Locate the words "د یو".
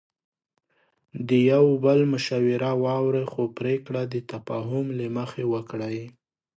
1.27-1.65